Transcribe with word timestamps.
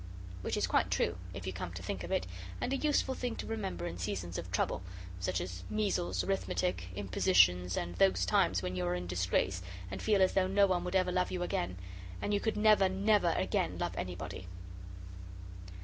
Which 0.41 0.57
is 0.57 0.65
quite 0.65 0.89
true, 0.89 1.15
if 1.31 1.45
you 1.45 1.53
come 1.53 1.73
to 1.73 1.83
think 1.83 2.03
of 2.03 2.11
it, 2.11 2.25
and 2.59 2.73
a 2.73 2.77
useful 2.77 3.13
thing 3.13 3.35
to 3.35 3.45
remember 3.45 3.85
in 3.85 3.99
seasons 3.99 4.39
of 4.39 4.49
trouble 4.49 4.81
such 5.19 5.39
as 5.39 5.63
measles, 5.69 6.23
arithmetic, 6.23 6.85
impositions, 6.95 7.77
and 7.77 7.93
those 7.97 8.25
times 8.25 8.63
when 8.63 8.75
you 8.75 8.83
are 8.87 8.95
in 8.95 9.05
disgrace, 9.05 9.61
and 9.91 10.01
feel 10.01 10.23
as 10.23 10.33
though 10.33 10.47
no 10.47 10.65
one 10.65 10.83
would 10.85 10.95
ever 10.95 11.11
love 11.11 11.29
you 11.29 11.43
again, 11.43 11.77
and 12.19 12.33
you 12.33 12.39
could 12.39 12.57
never 12.57 12.89
never 12.89 13.33
again 13.37 13.77
love 13.77 13.95
anybody. 13.95 14.47